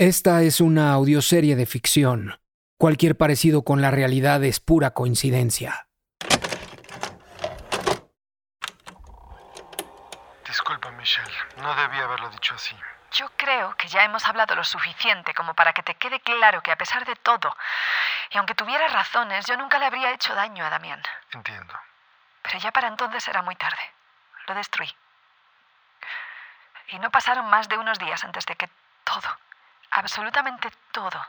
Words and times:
Esta 0.00 0.40
es 0.40 0.62
una 0.62 0.94
audioserie 0.94 1.56
de 1.56 1.66
ficción. 1.66 2.40
Cualquier 2.78 3.18
parecido 3.18 3.64
con 3.64 3.82
la 3.82 3.90
realidad 3.90 4.42
es 4.44 4.58
pura 4.58 4.92
coincidencia. 4.92 5.88
Disculpa, 10.48 10.90
Michelle. 10.92 11.30
No 11.58 11.74
debía 11.74 12.04
haberlo 12.04 12.30
dicho 12.30 12.54
así. 12.54 12.74
Yo 13.12 13.30
creo 13.36 13.76
que 13.76 13.88
ya 13.88 14.02
hemos 14.02 14.26
hablado 14.26 14.54
lo 14.54 14.64
suficiente 14.64 15.34
como 15.34 15.52
para 15.52 15.74
que 15.74 15.82
te 15.82 15.94
quede 15.96 16.18
claro 16.20 16.62
que 16.62 16.72
a 16.72 16.76
pesar 16.76 17.04
de 17.04 17.16
todo, 17.16 17.54
y 18.30 18.38
aunque 18.38 18.54
tuviera 18.54 18.88
razones, 18.88 19.44
yo 19.44 19.58
nunca 19.58 19.78
le 19.78 19.84
habría 19.84 20.14
hecho 20.14 20.34
daño 20.34 20.64
a 20.64 20.70
Damián. 20.70 21.02
Entiendo. 21.34 21.74
Pero 22.40 22.58
ya 22.58 22.72
para 22.72 22.88
entonces 22.88 23.28
era 23.28 23.42
muy 23.42 23.56
tarde. 23.56 23.82
Lo 24.46 24.54
destruí. 24.54 24.88
Y 26.88 26.98
no 27.00 27.10
pasaron 27.10 27.50
más 27.50 27.68
de 27.68 27.76
unos 27.76 27.98
días 27.98 28.24
antes 28.24 28.46
de 28.46 28.56
que 28.56 28.70
todo, 29.04 29.28
absolutamente 29.90 30.70
todo, 30.92 31.20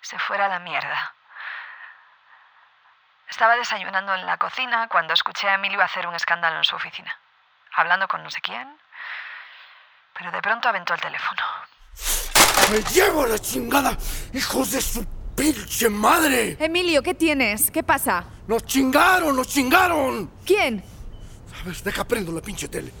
se 0.00 0.18
fuera 0.18 0.46
a 0.46 0.48
la 0.48 0.58
mierda. 0.58 1.14
Estaba 3.28 3.56
desayunando 3.56 4.14
en 4.14 4.26
la 4.26 4.36
cocina 4.36 4.88
cuando 4.88 5.14
escuché 5.14 5.48
a 5.48 5.54
Emilio 5.54 5.80
hacer 5.82 6.06
un 6.06 6.14
escándalo 6.14 6.58
en 6.58 6.64
su 6.64 6.76
oficina, 6.76 7.16
hablando 7.74 8.06
con 8.06 8.22
no 8.22 8.30
sé 8.30 8.40
quién, 8.40 8.76
pero 10.16 10.30
de 10.30 10.42
pronto 10.42 10.68
aventó 10.68 10.94
el 10.94 11.00
teléfono. 11.00 11.42
¡Me 12.70 12.82
llevo 12.92 13.26
la 13.26 13.38
chingada! 13.38 13.96
¡Hijos 14.32 14.72
de 14.72 14.80
su 14.80 15.04
pinche 15.34 15.88
madre! 15.88 16.56
Emilio, 16.60 17.02
¿qué 17.02 17.14
tienes? 17.14 17.70
¿Qué 17.70 17.82
pasa? 17.82 18.24
¡Nos 18.46 18.64
chingaron! 18.64 19.34
¡Nos 19.34 19.48
chingaron! 19.48 20.30
¿Quién? 20.46 20.84
A 21.60 21.64
ver, 21.64 21.76
deja 21.76 22.04
prendo 22.04 22.32
la 22.32 22.40
pinche 22.40 22.68
tele. 22.68 22.92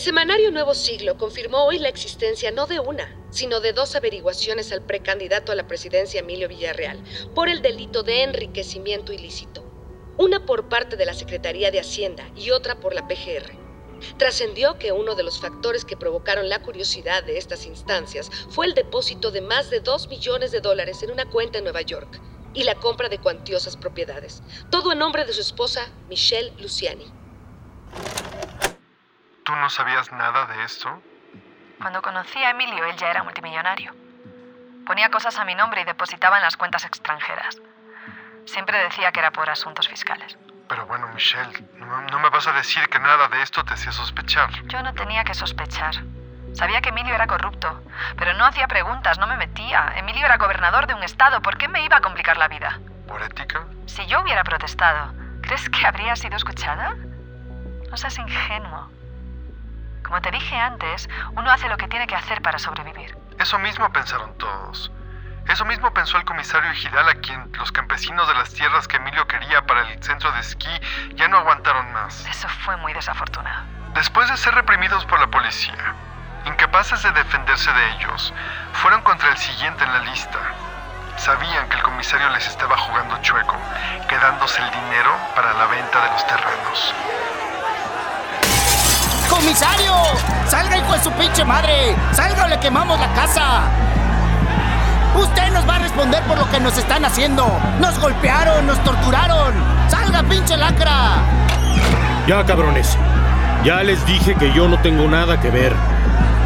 El 0.00 0.04
semanario 0.04 0.50
Nuevo 0.50 0.72
Siglo 0.72 1.18
confirmó 1.18 1.66
hoy 1.66 1.78
la 1.78 1.90
existencia 1.90 2.50
no 2.50 2.66
de 2.66 2.80
una, 2.80 3.14
sino 3.28 3.60
de 3.60 3.74
dos 3.74 3.94
averiguaciones 3.94 4.72
al 4.72 4.80
precandidato 4.80 5.52
a 5.52 5.54
la 5.54 5.66
presidencia 5.66 6.20
Emilio 6.20 6.48
Villarreal 6.48 7.04
por 7.34 7.50
el 7.50 7.60
delito 7.60 8.02
de 8.02 8.22
enriquecimiento 8.22 9.12
ilícito. 9.12 9.62
Una 10.16 10.46
por 10.46 10.70
parte 10.70 10.96
de 10.96 11.04
la 11.04 11.12
Secretaría 11.12 11.70
de 11.70 11.80
Hacienda 11.80 12.26
y 12.34 12.50
otra 12.50 12.80
por 12.80 12.94
la 12.94 13.06
PGR. 13.06 13.52
Trascendió 14.16 14.78
que 14.78 14.90
uno 14.90 15.16
de 15.16 15.22
los 15.22 15.38
factores 15.38 15.84
que 15.84 15.98
provocaron 15.98 16.48
la 16.48 16.62
curiosidad 16.62 17.22
de 17.22 17.36
estas 17.36 17.66
instancias 17.66 18.30
fue 18.48 18.64
el 18.64 18.72
depósito 18.72 19.30
de 19.30 19.42
más 19.42 19.68
de 19.68 19.80
2 19.80 20.08
millones 20.08 20.50
de 20.50 20.62
dólares 20.62 21.02
en 21.02 21.10
una 21.10 21.28
cuenta 21.28 21.58
en 21.58 21.64
Nueva 21.64 21.82
York 21.82 22.22
y 22.54 22.62
la 22.62 22.76
compra 22.76 23.10
de 23.10 23.18
cuantiosas 23.18 23.76
propiedades. 23.76 24.42
Todo 24.70 24.92
en 24.92 24.98
nombre 24.98 25.26
de 25.26 25.34
su 25.34 25.42
esposa, 25.42 25.90
Michelle 26.08 26.54
Luciani. 26.58 27.04
¿Tú 29.50 29.56
no 29.56 29.68
sabías 29.68 30.12
nada 30.12 30.46
de 30.46 30.62
esto? 30.62 31.02
Cuando 31.80 32.00
conocí 32.02 32.38
a 32.38 32.50
Emilio, 32.50 32.84
él 32.84 32.96
ya 32.96 33.10
era 33.10 33.24
multimillonario. 33.24 33.92
Ponía 34.86 35.10
cosas 35.10 35.36
a 35.40 35.44
mi 35.44 35.56
nombre 35.56 35.80
y 35.80 35.84
depositaba 35.84 36.36
en 36.36 36.44
las 36.44 36.56
cuentas 36.56 36.84
extranjeras. 36.84 37.60
Siempre 38.44 38.78
decía 38.78 39.10
que 39.10 39.18
era 39.18 39.32
por 39.32 39.50
asuntos 39.50 39.88
fiscales. 39.88 40.38
Pero 40.68 40.86
bueno, 40.86 41.08
Michelle, 41.08 41.64
no, 41.74 42.00
no 42.00 42.20
me 42.20 42.30
vas 42.30 42.46
a 42.46 42.52
decir 42.52 42.88
que 42.90 43.00
nada 43.00 43.26
de 43.26 43.42
esto 43.42 43.64
te 43.64 43.74
hacía 43.74 43.90
sospechar. 43.90 44.50
Yo 44.66 44.84
no 44.84 44.94
tenía 44.94 45.24
que 45.24 45.34
sospechar. 45.34 45.96
Sabía 46.54 46.80
que 46.80 46.90
Emilio 46.90 47.16
era 47.16 47.26
corrupto, 47.26 47.82
pero 48.16 48.34
no 48.34 48.46
hacía 48.46 48.68
preguntas, 48.68 49.18
no 49.18 49.26
me 49.26 49.36
metía. 49.36 49.94
Emilio 49.96 50.26
era 50.26 50.36
gobernador 50.36 50.86
de 50.86 50.94
un 50.94 51.02
estado, 51.02 51.42
¿por 51.42 51.58
qué 51.58 51.66
me 51.66 51.82
iba 51.82 51.96
a 51.96 52.00
complicar 52.00 52.36
la 52.36 52.46
vida? 52.46 52.78
¿Por 53.08 53.20
ética? 53.20 53.66
Si 53.86 54.06
yo 54.06 54.20
hubiera 54.20 54.44
protestado, 54.44 55.12
¿crees 55.42 55.68
que 55.68 55.84
habría 55.84 56.14
sido 56.14 56.36
escuchada? 56.36 56.94
No 57.90 57.96
seas 57.96 58.16
ingenuo. 58.16 58.99
Como 60.10 60.22
te 60.22 60.32
dije 60.32 60.58
antes, 60.58 61.08
uno 61.36 61.52
hace 61.52 61.68
lo 61.68 61.76
que 61.76 61.86
tiene 61.86 62.08
que 62.08 62.16
hacer 62.16 62.42
para 62.42 62.58
sobrevivir. 62.58 63.16
Eso 63.38 63.60
mismo 63.60 63.92
pensaron 63.92 64.36
todos. 64.38 64.90
Eso 65.46 65.64
mismo 65.64 65.94
pensó 65.94 66.16
el 66.16 66.24
comisario 66.24 66.68
Ejidal 66.72 67.08
a 67.08 67.14
quien 67.14 67.52
los 67.52 67.70
campesinos 67.70 68.26
de 68.26 68.34
las 68.34 68.52
tierras 68.52 68.88
que 68.88 68.96
Emilio 68.96 69.28
quería 69.28 69.64
para 69.66 69.88
el 69.88 70.02
centro 70.02 70.32
de 70.32 70.40
esquí 70.40 70.80
ya 71.14 71.28
no 71.28 71.38
aguantaron 71.38 71.92
más. 71.92 72.26
Eso 72.26 72.48
fue 72.48 72.76
muy 72.78 72.92
desafortunado. 72.92 73.62
Después 73.94 74.28
de 74.28 74.36
ser 74.36 74.52
reprimidos 74.52 75.04
por 75.04 75.20
la 75.20 75.28
policía, 75.28 75.94
incapaces 76.44 77.04
de 77.04 77.12
defenderse 77.12 77.72
de 77.72 77.90
ellos, 77.92 78.34
fueron 78.72 79.02
contra 79.02 79.28
el 79.30 79.36
siguiente 79.36 79.84
en 79.84 79.92
la 79.92 80.00
lista. 80.00 80.40
Sabían 81.18 81.68
que 81.68 81.76
el 81.76 81.82
comisario 81.84 82.28
les 82.30 82.48
estaba 82.48 82.76
jugando 82.76 83.16
chueco, 83.22 83.56
quedándose 84.08 84.60
el 84.60 84.70
dinero 84.72 85.16
para 85.36 85.52
la 85.52 85.66
venta 85.66 86.02
de 86.02 86.10
los 86.10 86.26
terrenos. 86.26 86.94
¡Comisario! 89.30 89.94
¡Salga, 90.48 90.76
hijo 90.76 90.92
de 90.92 91.02
su 91.02 91.10
pinche 91.12 91.44
madre! 91.44 91.94
¡Salga 92.12 92.44
o 92.44 92.48
le 92.48 92.58
quemamos 92.58 92.98
la 93.00 93.08
casa! 93.14 93.62
Usted 95.14 95.52
nos 95.52 95.68
va 95.68 95.76
a 95.76 95.78
responder 95.78 96.22
por 96.24 96.38
lo 96.38 96.50
que 96.50 96.60
nos 96.60 96.76
están 96.76 97.04
haciendo. 97.04 97.46
Nos 97.80 97.98
golpearon, 97.98 98.66
nos 98.66 98.82
torturaron. 98.84 99.54
¡Salga, 99.88 100.22
pinche 100.24 100.56
lacra! 100.56 101.22
Ya, 102.26 102.44
cabrones. 102.44 102.98
Ya 103.64 103.82
les 103.82 104.04
dije 104.06 104.34
que 104.34 104.52
yo 104.52 104.68
no 104.68 104.78
tengo 104.80 105.06
nada 105.08 105.40
que 105.40 105.50
ver. 105.50 105.74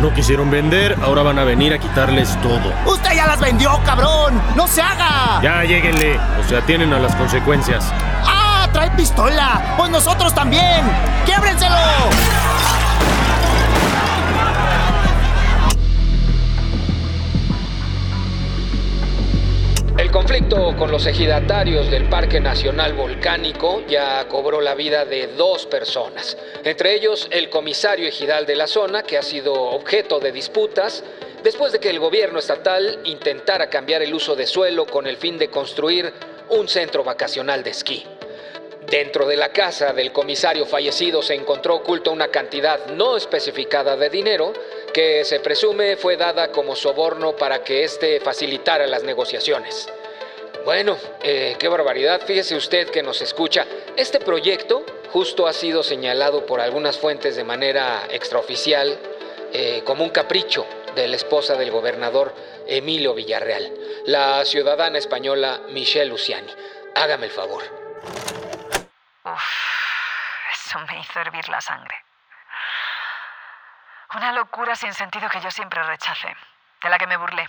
No 0.01 0.13
quisieron 0.13 0.51
vender, 0.51 0.99
ahora 1.03 1.23
van 1.23 1.39
a 1.39 1.45
venir 1.45 1.73
a 1.73 1.79
quitarles 1.79 2.39
todo. 2.43 2.73
¡Usted 2.85 3.13
ya 3.13 3.27
las 3.27 3.41
vendió, 3.41 3.81
cabrón! 3.85 4.41
¡No 4.57 4.67
se 4.67 4.83
haga! 4.83 5.41
Ya, 5.43 5.65
lléguenle. 5.65 6.19
O 6.41 6.49
sea, 6.49 6.61
tienen 6.63 6.93
a 6.93 6.99
las 6.99 7.15
consecuencias. 7.17 7.93
¡Ah! 8.27 8.69
¡Trae 8.73 8.91
pistola! 8.91 9.75
¡Pues 9.77 9.91
nosotros 9.91 10.35
también! 10.35 10.83
¡Quiébrenselo! 11.25 11.77
Conflicto 20.25 20.75
con 20.79 20.91
los 20.91 21.05
ejidatarios 21.05 21.91
del 21.91 22.09
Parque 22.09 22.41
Nacional 22.41 22.95
Volcánico 22.95 23.83
ya 23.87 24.27
cobró 24.27 24.63
la 24.63 24.75
vida 24.75 25.05
de 25.05 25.27
dos 25.27 25.67
personas, 25.67 26.39
entre 26.65 26.95
ellos 26.95 27.29
el 27.31 27.51
comisario 27.51 28.09
ejidal 28.09 28.47
de 28.47 28.57
la 28.57 28.67
zona, 28.67 29.03
que 29.03 29.19
ha 29.19 29.23
sido 29.23 29.53
objeto 29.53 30.21
de 30.21 30.33
disputas 30.33 31.05
después 31.43 31.73
de 31.73 31.79
que 31.79 31.91
el 31.91 31.99
gobierno 31.99 32.39
estatal 32.39 33.01
intentara 33.05 33.69
cambiar 33.69 34.01
el 34.01 34.15
uso 34.15 34.35
de 34.35 34.47
suelo 34.47 34.87
con 34.87 35.07
el 35.07 35.19
fin 35.19 35.37
de 35.37 35.51
construir 35.51 36.11
un 36.49 36.69
centro 36.69 37.05
vacacional 37.05 37.63
de 37.63 37.71
esquí. 37.73 38.03
Dentro 38.89 39.27
de 39.27 39.37
la 39.37 39.51
casa 39.51 39.93
del 39.93 40.11
comisario 40.11 40.65
fallecido 40.65 41.21
se 41.21 41.35
encontró 41.35 41.75
oculta 41.75 42.09
una 42.09 42.29
cantidad 42.29 42.87
no 42.87 43.19
especificada 43.19 43.95
de 43.95 44.09
dinero 44.09 44.55
que 44.95 45.23
se 45.23 45.41
presume 45.41 45.97
fue 45.99 46.17
dada 46.17 46.51
como 46.51 46.75
soborno 46.75 47.37
para 47.37 47.63
que 47.63 47.85
éste 47.85 48.21
facilitara 48.21 48.87
las 48.87 49.03
negociaciones. 49.03 49.87
Bueno, 50.65 50.97
eh, 51.23 51.57
qué 51.59 51.69
barbaridad. 51.69 52.23
Fíjese 52.27 52.57
usted 52.57 52.91
que 52.91 53.03
nos 53.03 53.21
escucha. 53.21 53.67
Este 53.97 54.19
proyecto 54.19 54.87
justo 55.13 55.47
ha 55.47 55.53
sido 55.53 55.83
señalado 55.83 56.47
por 56.47 56.61
algunas 56.61 56.99
fuentes 56.99 57.37
de 57.37 57.45
manera 57.45 58.07
extraoficial 58.09 58.99
eh, 59.53 59.83
como 59.85 60.05
un 60.05 60.11
capricho 60.11 60.67
de 60.95 61.07
la 61.07 61.17
esposa 61.17 61.57
del 61.57 61.71
gobernador 61.71 62.35
Emilio 62.67 63.13
Villarreal, 63.13 63.75
la 64.07 64.43
ciudadana 64.47 64.97
española 64.97 65.61
Michelle 65.69 66.07
Luciani. 66.07 66.53
Hágame 66.97 67.27
el 67.27 67.33
favor. 67.33 67.63
Uf, 69.25 69.43
eso 70.51 70.79
me 70.81 70.99
hizo 70.99 71.21
hervir 71.21 71.47
la 71.51 71.61
sangre. 71.61 71.95
Una 74.15 74.33
locura 74.33 74.75
sin 74.77 74.95
sentido 74.95 75.29
que 75.29 75.41
yo 75.43 75.51
siempre 75.51 75.83
rechacé, 75.83 76.35
de 76.83 76.89
la 76.89 76.97
que 76.97 77.07
me 77.07 77.19
burlé. 77.19 77.47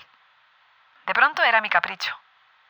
De 1.07 1.13
pronto 1.13 1.43
era 1.43 1.61
mi 1.61 1.69
capricho. 1.69 2.13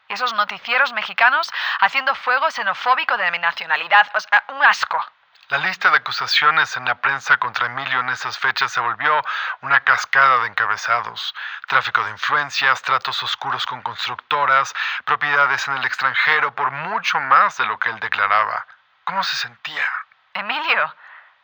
Esos 0.07 0.33
noticieros 0.33 0.93
mexicanos 0.93 1.51
haciendo 1.79 2.15
fuego 2.15 2.49
xenofóbico 2.51 3.17
de 3.17 3.31
mi 3.31 3.39
nacionalidad. 3.39 4.09
O 4.13 4.19
sea, 4.19 4.43
un 4.49 4.63
asco. 4.63 5.03
La 5.49 5.59
lista 5.59 5.91
de 5.91 5.97
acusaciones 5.97 6.75
en 6.75 6.85
la 6.85 6.95
prensa 6.95 7.37
contra 7.37 7.67
Emilio 7.67 7.99
en 7.99 8.09
esas 8.09 8.39
fechas 8.39 8.71
se 8.71 8.79
volvió 8.79 9.23
una 9.61 9.81
cascada 9.81 10.39
de 10.39 10.47
encabezados. 10.47 11.35
Tráfico 11.67 12.03
de 12.03 12.09
influencias, 12.11 12.81
tratos 12.81 13.21
oscuros 13.21 13.67
con 13.67 13.83
constructoras, 13.83 14.73
propiedades 15.03 15.67
en 15.67 15.77
el 15.77 15.85
extranjero, 15.85 16.55
por 16.55 16.71
mucho 16.71 17.19
más 17.19 17.57
de 17.57 17.67
lo 17.67 17.77
que 17.77 17.89
él 17.89 17.99
declaraba. 17.99 18.65
¿Cómo 19.03 19.23
se 19.23 19.35
sentía? 19.35 19.87
Emilio, 20.33 20.95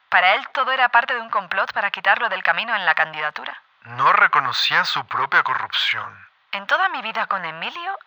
para 0.10 0.34
él 0.34 0.48
todo 0.50 0.72
era 0.72 0.90
parte 0.90 1.14
de 1.14 1.22
un 1.22 1.30
complot 1.30 1.72
para 1.72 1.92
quitarlo 1.92 2.28
del 2.28 2.42
camino 2.42 2.76
en 2.76 2.88
la 2.88 2.96
candidatura. 2.96 3.62
No 3.84 4.14
reconocía 4.14 4.84
su 4.84 5.06
propia 5.06 5.44
corrupción. 5.44 6.28
En 6.54 6.68
toda 6.68 6.90
mi 6.90 7.02
vida 7.02 7.28
con 7.28 7.46
Emilio, 7.46 7.98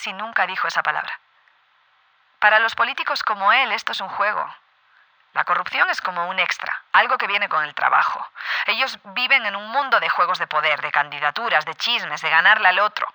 casi 0.00 0.12
nunca 0.14 0.46
dijo 0.46 0.66
esa 0.66 0.82
palabra. 0.82 1.12
Para 2.38 2.58
los 2.58 2.74
políticos 2.74 3.22
como 3.22 3.52
él, 3.52 3.70
esto 3.72 3.92
es 3.92 4.00
un 4.00 4.08
juego. 4.08 4.42
La 5.34 5.44
corrupción 5.44 5.88
es 5.90 6.00
como 6.00 6.26
un 6.28 6.38
extra, 6.38 6.74
algo 6.92 7.18
que 7.18 7.26
viene 7.26 7.50
con 7.50 7.62
el 7.62 7.74
trabajo. 7.74 8.26
Ellos 8.66 8.98
viven 9.14 9.44
en 9.44 9.54
un 9.54 9.70
mundo 9.70 10.00
de 10.00 10.08
juegos 10.08 10.38
de 10.38 10.46
poder, 10.46 10.80
de 10.80 10.90
candidaturas, 10.90 11.66
de 11.66 11.74
chismes, 11.74 12.22
de 12.22 12.30
ganarle 12.30 12.68
al 12.68 12.78
otro. 12.80 13.06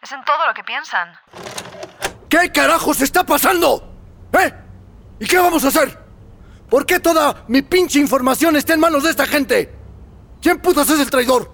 Es 0.00 0.10
en 0.10 0.24
todo 0.24 0.46
lo 0.46 0.54
que 0.54 0.64
piensan. 0.64 1.18
¿Qué 2.30 2.50
carajos 2.50 3.02
está 3.02 3.22
pasando? 3.22 3.82
¿Eh? 4.32 4.54
¿Y 5.20 5.26
qué 5.26 5.38
vamos 5.38 5.64
a 5.66 5.68
hacer? 5.68 5.98
¿Por 6.70 6.86
qué 6.86 6.98
toda 6.98 7.44
mi 7.46 7.60
pinche 7.60 7.98
información 7.98 8.56
está 8.56 8.72
en 8.72 8.80
manos 8.80 9.04
de 9.04 9.10
esta 9.10 9.26
gente? 9.26 9.72
¿Quién 10.40 10.60
putas 10.60 10.88
es 10.88 10.98
el 10.98 11.10
traidor? 11.10 11.52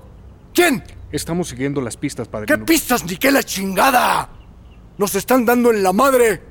¿Quién? 0.54 0.84
Estamos 1.10 1.48
siguiendo 1.48 1.80
las 1.80 1.96
pistas, 1.96 2.28
¿Qué 2.28 2.32
padrino. 2.32 2.64
pistas 2.64 3.04
ni 3.04 3.16
qué 3.16 3.30
la 3.32 3.42
chingada? 3.42 4.28
Nos 4.98 5.14
están 5.14 5.44
dando 5.44 5.70
en 5.70 5.82
la 5.82 5.92
madre. 5.92 6.42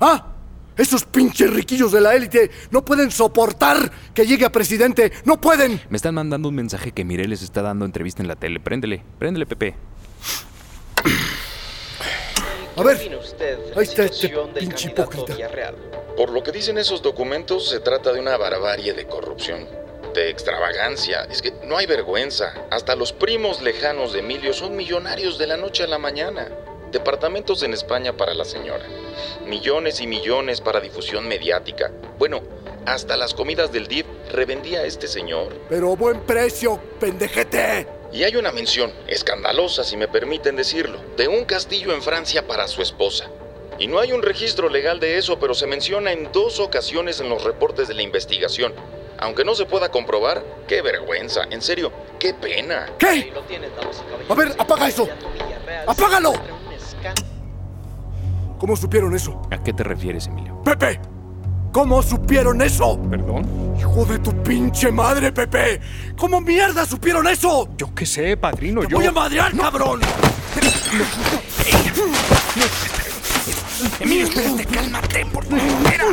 ¿Ah? 0.00 0.32
Esos 0.76 1.04
pinches 1.04 1.52
riquillos 1.52 1.92
de 1.92 2.00
la 2.00 2.14
élite 2.14 2.50
no 2.70 2.84
pueden 2.84 3.10
soportar 3.10 3.90
que 4.14 4.26
llegue 4.26 4.46
a 4.46 4.52
presidente. 4.52 5.12
No 5.24 5.40
pueden. 5.40 5.80
Me 5.90 5.96
están 5.96 6.14
mandando 6.14 6.48
un 6.48 6.54
mensaje 6.54 6.92
que 6.92 7.04
Mireles 7.04 7.42
está 7.42 7.60
dando 7.62 7.84
entrevista 7.84 8.22
en 8.22 8.28
la 8.28 8.36
tele. 8.36 8.58
Préndele, 8.58 9.02
préndele, 9.18 9.46
Pepe. 9.46 9.74
A 12.76 12.82
ver. 12.82 12.96
Ahí 13.76 13.82
está 13.84 14.04
este 14.04 14.32
pinche 14.58 14.88
hipócrita. 14.88 15.36
Por 16.16 16.30
lo 16.30 16.42
que 16.42 16.52
dicen 16.52 16.78
esos 16.78 17.02
documentos, 17.02 17.68
se 17.68 17.80
trata 17.80 18.12
de 18.12 18.20
una 18.20 18.36
barbarie 18.38 18.94
de 18.94 19.06
corrupción, 19.06 19.66
de 20.14 20.30
extravagancia. 20.30 21.24
Es 21.24 21.42
que 21.42 21.52
no 21.66 21.76
hay 21.76 21.86
vergüenza. 21.86 22.54
Hasta 22.70 22.96
los 22.96 23.12
primos 23.12 23.60
lejanos 23.60 24.14
de 24.14 24.20
Emilio 24.20 24.54
son 24.54 24.74
millonarios 24.74 25.36
de 25.36 25.46
la 25.48 25.58
noche 25.58 25.84
a 25.84 25.86
la 25.86 25.98
mañana. 25.98 26.48
Departamentos 26.92 27.62
en 27.62 27.72
España 27.72 28.14
para 28.18 28.34
la 28.34 28.44
señora. 28.44 28.84
Millones 29.46 30.02
y 30.02 30.06
millones 30.06 30.60
para 30.60 30.78
difusión 30.78 31.26
mediática. 31.26 31.90
Bueno, 32.18 32.42
hasta 32.84 33.16
las 33.16 33.32
comidas 33.32 33.72
del 33.72 33.88
DIF 33.88 34.04
revendía 34.30 34.84
este 34.84 35.08
señor. 35.08 35.54
Pero 35.70 35.96
buen 35.96 36.20
precio, 36.20 36.78
pendejete. 37.00 37.86
Y 38.12 38.24
hay 38.24 38.36
una 38.36 38.52
mención, 38.52 38.92
escandalosa 39.06 39.84
si 39.84 39.96
me 39.96 40.06
permiten 40.06 40.54
decirlo, 40.54 40.98
de 41.16 41.28
un 41.28 41.46
castillo 41.46 41.94
en 41.94 42.02
Francia 42.02 42.46
para 42.46 42.68
su 42.68 42.82
esposa. 42.82 43.30
Y 43.78 43.86
no 43.86 43.98
hay 43.98 44.12
un 44.12 44.22
registro 44.22 44.68
legal 44.68 45.00
de 45.00 45.16
eso, 45.16 45.38
pero 45.38 45.54
se 45.54 45.66
menciona 45.66 46.12
en 46.12 46.30
dos 46.30 46.60
ocasiones 46.60 47.20
en 47.20 47.30
los 47.30 47.42
reportes 47.42 47.88
de 47.88 47.94
la 47.94 48.02
investigación. 48.02 48.74
Aunque 49.16 49.46
no 49.46 49.54
se 49.54 49.64
pueda 49.64 49.90
comprobar, 49.90 50.44
qué 50.68 50.82
vergüenza, 50.82 51.44
en 51.50 51.62
serio, 51.62 51.90
qué 52.18 52.34
pena. 52.34 52.90
¿Qué? 52.98 53.32
A 54.28 54.34
ver, 54.34 54.54
apaga 54.58 54.88
eso. 54.88 55.08
¡Apágalo! 55.86 56.51
¿Cómo 58.58 58.76
supieron 58.76 59.14
eso? 59.14 59.42
¿A 59.50 59.62
qué 59.62 59.72
te 59.72 59.82
refieres, 59.82 60.28
Emilio? 60.28 60.62
¡Pepe! 60.62 61.00
¿Cómo 61.72 62.02
supieron 62.02 62.60
eso? 62.62 63.00
¿Perdón? 63.10 63.74
¡Hijo 63.78 64.04
de 64.04 64.18
tu 64.18 64.30
pinche 64.42 64.92
madre, 64.92 65.32
Pepe! 65.32 65.80
¿Cómo 66.16 66.40
mierda 66.40 66.86
supieron 66.86 67.26
eso? 67.26 67.70
Yo 67.76 67.94
qué 67.94 68.06
sé, 68.06 68.36
padrino, 68.36 68.82
¡Te 68.82 68.88
yo... 68.88 68.98
voy 68.98 69.06
a 69.06 69.12
madrear, 69.12 69.56
cabrón! 69.56 70.00
Emilio, 73.98 74.26
espérate, 74.26 74.64
cálmate, 74.66 75.26
por 75.26 75.44
favor. 75.44 75.58
Espera. 75.58 76.06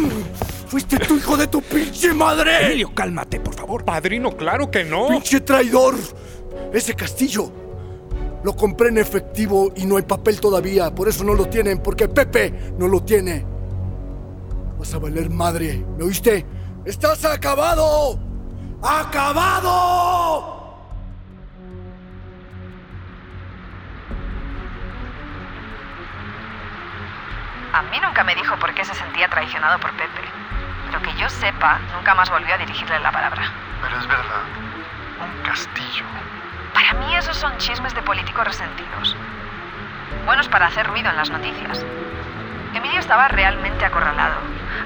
¡Fuiste 0.68 1.00
tu 1.00 1.18
hijo 1.18 1.38
de 1.38 1.47
tu 1.47 1.62
pinche 1.62 2.13
madre! 2.13 2.68
Emilio, 2.68 2.94
cálmate, 2.95 3.39
por 3.39 3.53
favor. 3.53 3.83
Padrino, 3.83 4.36
claro 4.36 4.71
que 4.71 4.83
no. 4.83 5.07
¡Pinche 5.09 5.41
traidor! 5.41 5.95
Ese 6.74 6.95
castillo 6.95 7.69
lo 8.44 8.56
compré 8.56 8.89
en 8.89 8.97
efectivo 8.97 9.71
y 9.75 9.86
no 9.86 9.97
hay 9.97 10.03
papel 10.03 10.39
todavía. 10.39 10.94
Por 10.94 11.07
eso 11.07 11.24
no 11.24 11.33
lo 11.33 11.47
tienen, 11.47 11.81
porque 11.83 12.07
Pepe 12.07 12.74
no 12.77 12.88
lo 12.88 13.01
tiene. 13.03 13.45
Vas 14.77 14.94
a 14.94 15.00
valer 15.00 15.30
madre, 15.30 15.86
¿me 15.97 16.06
oíste? 16.06 16.45
¡Estás 16.86 17.25
acabado! 17.25 18.19
¡Acabado! 18.81 20.57
A 27.71 27.83
mí 27.83 28.00
nunca 28.01 28.24
me 28.24 28.33
dijo 28.36 28.57
por 28.57 28.74
qué 28.74 28.83
se 28.83 28.95
sentía 28.95 29.30
traicionado 29.30 29.80
por 29.80 29.91
Pepe. 29.91 30.21
Pero 30.88 31.01
que 31.03 31.13
yo 31.19 31.30
sepa, 31.30 31.80
nunca 31.95 32.15
más 32.15 32.30
volvió 32.30 32.56
a 32.56 32.57
dirigirle 32.57 33.00
la 33.00 33.12
palabra. 33.12 33.53
Pero 33.81 34.00
es 34.00 34.07
verdad. 34.07 34.44
Un 35.21 35.44
castillo. 35.44 36.06
Para 36.74 36.94
mí 36.94 37.16
esos 37.16 37.38
son 37.38 37.57
chismes 37.57 37.94
de 37.95 38.01
políticos 38.01 38.45
resentidos. 38.45 39.16
Buenos 40.25 40.48
para 40.48 40.68
hacer 40.68 40.86
ruido 40.88 41.10
en 41.10 41.18
las 41.18 41.30
noticias. 41.30 41.86
Emilio 42.75 43.00
estaba 43.00 43.27
realmente 43.27 43.83
acorralado, 43.86 44.36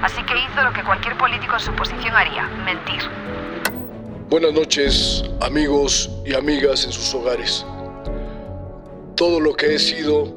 así 0.02 0.22
que 0.22 0.34
hizo 0.38 0.62
lo 0.62 0.72
que 0.72 0.82
cualquier 0.82 1.16
político 1.16 1.54
en 1.54 1.60
su 1.60 1.72
posición 1.74 2.14
haría, 2.14 2.48
mentir. 2.64 3.02
Buenas 4.30 4.52
noches, 4.54 5.22
amigos 5.42 6.10
y 6.24 6.34
amigas 6.34 6.84
en 6.86 6.92
sus 6.92 7.14
hogares. 7.14 7.64
Todo 9.16 9.38
lo 9.38 9.54
que 9.54 9.74
he 9.74 9.78
sido 9.78 10.34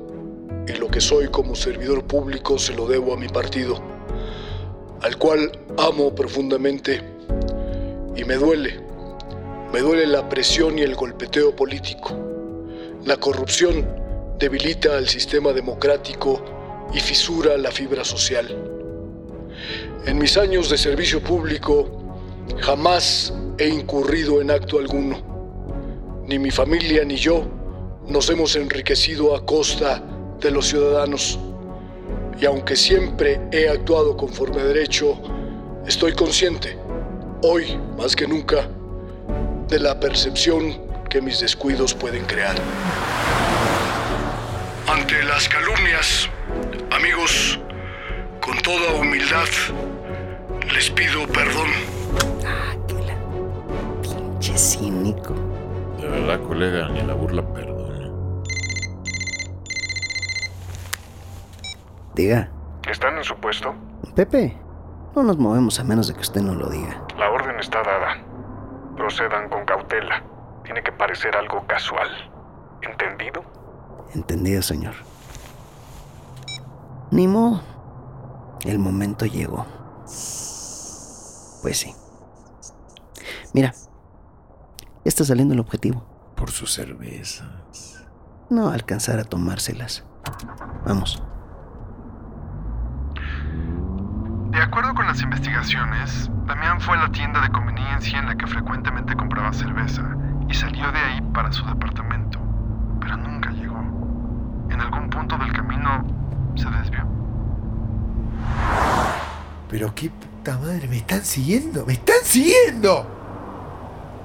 y 0.67 0.73
lo 0.73 0.89
que 0.89 0.99
soy 0.99 1.29
como 1.29 1.55
servidor 1.55 2.03
público 2.03 2.59
se 2.59 2.73
lo 2.75 2.85
debo 2.85 3.13
a 3.13 3.17
mi 3.17 3.29
partido, 3.29 3.81
al 5.01 5.17
cual 5.17 5.51
amo 5.77 6.13
profundamente 6.13 7.01
y 8.15 8.25
me 8.25 8.35
duele. 8.35 8.86
Me 9.73 9.81
duele 9.81 10.07
la 10.07 10.29
presión 10.29 10.79
y 10.79 10.81
el 10.81 10.95
golpeteo 10.95 11.53
político. 11.53 12.15
La 13.03 13.17
corrupción 13.17 13.85
debilita 14.39 14.95
al 14.95 15.09
sistema 15.09 15.51
democrático 15.51 16.41
y 16.93 17.01
fisura 17.01 17.57
la 17.57 17.69
fibra 17.69 18.05
social. 18.05 18.47
En 20.05 20.17
mis 20.17 20.37
años 20.37 20.69
de 20.69 20.77
servicio 20.77 21.21
público 21.21 21.89
jamás 22.61 23.33
he 23.57 23.67
incurrido 23.67 24.39
en 24.39 24.51
acto 24.51 24.79
alguno. 24.79 25.21
Ni 26.25 26.39
mi 26.39 26.49
familia 26.49 27.03
ni 27.03 27.17
yo 27.17 27.45
nos 28.07 28.29
hemos 28.29 28.55
enriquecido 28.55 29.35
a 29.35 29.45
costa 29.45 30.01
de 30.39 30.49
los 30.49 30.67
ciudadanos. 30.67 31.37
Y 32.39 32.45
aunque 32.45 32.77
siempre 32.77 33.41
he 33.51 33.67
actuado 33.67 34.15
conforme 34.15 34.61
a 34.61 34.65
derecho, 34.65 35.19
estoy 35.85 36.13
consciente, 36.13 36.77
hoy 37.41 37.77
más 37.97 38.15
que 38.15 38.27
nunca, 38.27 38.69
de 39.67 39.79
la 39.79 39.99
percepción 39.99 40.77
que 41.09 41.21
mis 41.21 41.39
descuidos 41.39 41.93
pueden 41.93 42.25
crear. 42.25 42.55
Ante 44.87 45.23
las 45.23 45.49
calumnias, 45.49 46.29
amigos, 46.91 47.59
con 48.41 48.57
toda 48.59 48.93
humildad, 48.93 49.47
les 50.73 50.89
pido 50.89 51.27
perdón. 51.27 51.67
Pinche 54.01 54.57
cínico. 54.57 55.35
De 55.99 56.07
verdad, 56.07 56.39
colega, 56.41 56.87
ni 56.89 57.01
la 57.01 57.13
burla 57.13 57.41
perdona. 57.53 58.09
Diga, 62.15 62.49
¿Están 62.89 63.17
en 63.17 63.23
su 63.23 63.35
puesto? 63.35 63.75
Pepe, 64.15 64.57
no 65.15 65.23
nos 65.23 65.37
movemos 65.37 65.79
a 65.79 65.83
menos 65.83 66.07
de 66.07 66.13
que 66.13 66.21
usted 66.21 66.41
no 66.41 66.55
lo 66.55 66.69
diga. 66.69 67.03
La 67.17 67.29
orden 67.29 67.59
está 67.59 67.83
dada. 67.83 68.17
Procedan 68.97 69.47
con 69.47 69.63
cautela. 69.63 70.23
Tiene 70.63 70.83
que 70.83 70.91
parecer 70.91 71.35
algo 71.35 71.65
casual. 71.67 72.09
¿Entendido? 72.81 73.43
Entendido, 74.13 74.61
señor. 74.61 74.95
Ni 77.11 77.27
modo. 77.27 77.61
El 78.65 78.79
momento 78.79 79.25
llegó. 79.25 79.65
Pues 81.61 81.77
sí. 81.77 81.95
Mira, 83.53 83.73
está 85.05 85.23
saliendo 85.23 85.53
el 85.53 85.59
objetivo. 85.59 86.03
Por 86.35 86.51
su 86.51 86.65
cerveza. 86.65 87.45
No 88.49 88.69
alcanzar 88.69 89.19
a 89.19 89.23
tomárselas. 89.23 90.03
Vamos. 90.85 91.23
De 94.51 94.56
acuerdo 94.67 94.93
con 94.93 95.07
las 95.07 95.21
investigaciones, 95.21 96.29
Damián 96.45 96.81
fue 96.81 96.97
a 96.97 97.03
la 97.03 97.11
tienda 97.11 97.41
de 97.41 97.49
conveniencia 97.49 98.19
en 98.19 98.25
la 98.25 98.35
que 98.35 98.45
frecuentemente 98.47 99.15
compraba 99.15 99.53
cerveza 99.53 100.03
y 100.49 100.53
salió 100.53 100.91
de 100.91 100.99
ahí 100.99 101.21
para 101.33 101.51
su 101.53 101.65
departamento, 101.65 102.37
pero 102.99 103.15
nunca 103.15 103.49
llegó. 103.51 103.79
En 104.69 104.81
algún 104.81 105.09
punto 105.09 105.37
del 105.37 105.53
camino 105.53 106.05
se 106.55 106.69
desvió. 106.69 107.07
Pero 109.69 109.95
qué 109.95 110.09
puta 110.09 110.57
madre, 110.57 110.87
me 110.89 110.97
están 110.97 111.23
siguiendo, 111.23 111.85
me 111.85 111.93
están 111.93 112.23
siguiendo. 112.23 113.07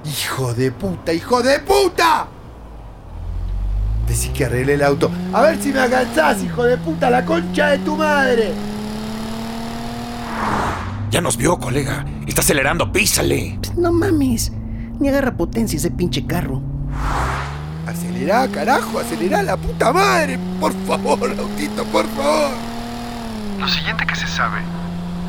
Hijo 0.03 0.53
de 0.53 0.71
puta, 0.71 1.13
hijo 1.13 1.41
de 1.41 1.59
puta. 1.59 2.27
Decí 4.07 4.29
que 4.29 4.45
arreglé 4.45 4.73
el 4.73 4.83
auto. 4.83 5.09
A 5.31 5.41
ver 5.41 5.61
si 5.61 5.71
me 5.71 5.79
alcanzás, 5.79 6.43
hijo 6.43 6.65
de 6.65 6.77
puta, 6.77 7.09
la 7.09 7.23
concha 7.23 7.67
de 7.67 7.77
tu 7.79 7.95
madre. 7.95 8.72
Ya 11.13 11.21
nos 11.21 11.37
vio, 11.37 11.59
colega. 11.59 12.03
Está 12.25 12.41
acelerando, 12.41 12.91
písale. 12.91 13.59
No 13.77 13.91
mames. 13.91 14.51
Ni 14.99 15.09
agarra 15.09 15.37
potencia 15.37 15.77
ese 15.77 15.91
pinche 15.91 16.25
carro. 16.25 16.59
Acelerá, 17.85 18.47
carajo, 18.47 18.97
acelerá 18.97 19.43
la 19.43 19.55
puta 19.55 19.93
madre. 19.93 20.39
Por 20.59 20.73
favor, 20.87 21.29
autito, 21.37 21.85
por 21.85 22.07
favor. 22.15 22.53
Lo 23.59 23.67
siguiente 23.67 24.07
que 24.07 24.15
se 24.15 24.25
sabe 24.25 24.61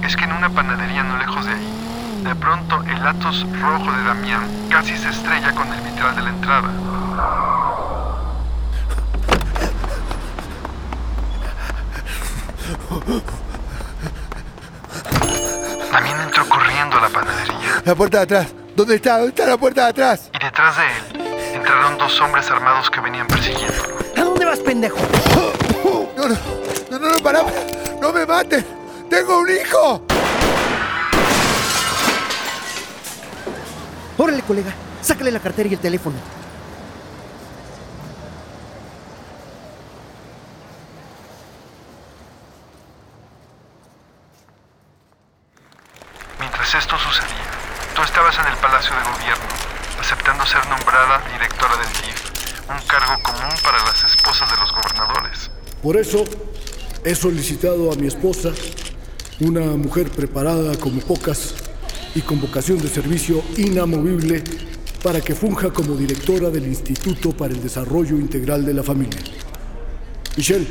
es 0.03 0.17
que 0.17 0.25
en 0.25 0.33
una 0.33 0.49
panadería 0.49 1.03
no 1.03 1.19
lejos 1.19 1.45
de 1.45 1.53
ahí, 1.53 1.69
de 2.25 2.35
pronto 2.35 2.83
el 2.85 3.07
Atos 3.07 3.47
rojo 3.61 3.93
de 3.93 4.05
Damián 4.05 4.49
casi 4.71 4.97
se 4.97 5.11
estrella 5.11 5.53
con 5.53 5.71
el 5.71 5.83
vitral 5.83 6.17
de 6.17 6.23
la 6.23 6.31
entrada. 6.31 6.71
La 17.85 17.95
puerta 17.95 18.19
de 18.19 18.25
atrás. 18.25 18.55
¿Dónde 18.77 18.97
está? 18.97 19.19
¿Dónde 19.19 19.29
está 19.31 19.47
la 19.47 19.57
puerta 19.57 19.85
de 19.85 19.91
atrás? 19.91 20.31
y 20.35 20.45
detrás 20.45 20.77
de 20.77 20.83
él 20.85 21.55
entraron 21.55 21.97
dos 21.99 22.21
hombres 22.21 22.51
armados 22.51 22.91
que 22.91 23.01
venían 23.01 23.27
persiguiéndolo. 23.27 23.99
¿A 24.17 24.21
dónde 24.23 24.45
vas, 24.45 24.59
pendejo? 24.61 24.99
No, 26.17 26.29
no, 26.29 26.29
no, 26.29 26.99
no, 26.99 27.09
no, 27.11 27.19
para, 27.23 27.45
no 28.01 28.13
me 28.13 28.27
maten. 28.27 28.65
Tengo 29.09 29.39
un 29.39 29.51
hijo. 29.51 30.05
Órale, 34.17 34.43
colega, 34.43 34.73
sácale 35.03 35.31
la 35.31 35.41
cartera 35.41 35.69
y 35.69 35.75
el 35.75 35.79
teléfono. 35.81 36.17
Mientras 46.39 46.75
esto 46.75 46.97
sucedía, 46.99 47.45
tú 47.95 48.03
estabas 48.03 48.39
en 48.39 48.47
el 48.47 48.57
Palacio 48.59 48.95
de 48.95 49.03
Gobierno, 49.03 49.45
aceptando 50.01 50.47
ser 50.47 50.65
nombrada 50.69 51.21
directora 51.33 51.77
del 51.77 51.93
DIF, 51.93 52.71
un 52.71 52.81
cargo 52.87 53.21
común 53.23 53.55
para 53.63 53.79
las 53.85 54.05
esposas 54.05 54.51
de 54.51 54.57
los 54.59 54.73
gobernadores. 54.73 55.51
Por 55.85 55.99
eso 55.99 56.25
he 57.05 57.15
solicitado 57.15 57.93
a 57.93 57.95
mi 57.95 58.07
esposa, 58.07 58.53
una 59.41 59.61
mujer 59.77 60.09
preparada 60.09 60.79
como 60.79 61.03
pocas 61.03 61.55
y 62.15 62.23
con 62.23 62.41
vocación 62.41 62.79
de 62.79 62.89
servicio 62.89 63.43
inamovible, 63.59 64.43
para 65.03 65.21
que 65.21 65.35
funja 65.35 65.71
como 65.71 65.95
directora 65.95 66.49
del 66.49 66.69
Instituto 66.69 67.33
para 67.33 67.53
el 67.53 67.63
Desarrollo 67.63 68.17
Integral 68.17 68.65
de 68.65 68.73
la 68.73 68.83
Familia. 68.83 69.21
Michelle, 70.39 70.67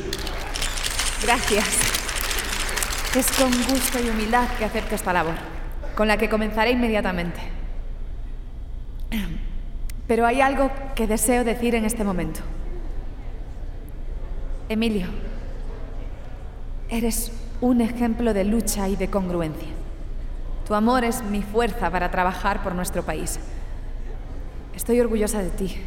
Gracias. 1.21 1.65
Es 3.15 3.27
con 3.33 3.51
gusto 3.51 3.99
y 4.03 4.09
humildad 4.09 4.47
que 4.57 4.65
acepto 4.65 4.95
esta 4.95 5.13
labor, 5.13 5.35
con 5.95 6.07
la 6.07 6.17
que 6.17 6.27
comenzaré 6.27 6.71
inmediatamente. 6.71 7.39
Pero 10.07 10.25
hay 10.25 10.41
algo 10.41 10.71
que 10.95 11.05
deseo 11.05 11.43
decir 11.43 11.75
en 11.75 11.85
este 11.85 12.03
momento. 12.03 12.39
Emilio, 14.73 15.07
eres 16.89 17.31
un 17.61 17.79
ejemplo 17.79 18.33
de 18.33 18.43
lucha 18.43 18.87
y 18.87 18.95
de 18.95 19.07
congruencia. 19.07 19.69
Tu 20.65 20.73
amor 20.73 21.03
es 21.03 21.21
mi 21.21 21.43
fuerza 21.43 21.91
para 21.91 22.09
trabajar 22.09 22.63
por 22.63 22.73
nuestro 22.73 23.03
país. 23.03 23.39
Estoy 24.73 24.99
orgullosa 24.99 25.43
de 25.43 25.51
ti. 25.51 25.85